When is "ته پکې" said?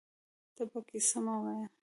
0.55-0.99